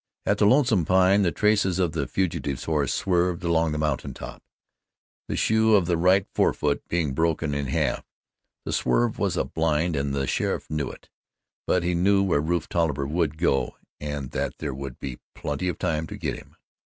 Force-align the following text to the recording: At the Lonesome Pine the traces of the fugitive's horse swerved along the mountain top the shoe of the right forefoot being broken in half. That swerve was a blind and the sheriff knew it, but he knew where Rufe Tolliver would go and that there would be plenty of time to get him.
At 0.25 0.39
the 0.39 0.47
Lonesome 0.47 0.83
Pine 0.83 1.21
the 1.21 1.31
traces 1.31 1.77
of 1.77 1.91
the 1.91 2.07
fugitive's 2.07 2.63
horse 2.63 2.91
swerved 2.91 3.43
along 3.43 3.71
the 3.71 3.77
mountain 3.77 4.15
top 4.15 4.41
the 5.27 5.35
shoe 5.35 5.75
of 5.75 5.85
the 5.85 5.95
right 5.95 6.25
forefoot 6.33 6.81
being 6.87 7.13
broken 7.13 7.53
in 7.53 7.67
half. 7.67 8.03
That 8.65 8.71
swerve 8.73 9.19
was 9.19 9.37
a 9.37 9.45
blind 9.45 9.95
and 9.95 10.11
the 10.11 10.25
sheriff 10.25 10.71
knew 10.71 10.89
it, 10.89 11.07
but 11.67 11.83
he 11.83 11.93
knew 11.93 12.23
where 12.23 12.41
Rufe 12.41 12.67
Tolliver 12.67 13.05
would 13.05 13.37
go 13.37 13.77
and 13.99 14.31
that 14.31 14.57
there 14.57 14.73
would 14.73 14.99
be 14.99 15.19
plenty 15.35 15.67
of 15.67 15.77
time 15.77 16.07
to 16.07 16.17
get 16.17 16.35
him. 16.35 16.55